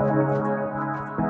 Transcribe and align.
Música 0.00 1.23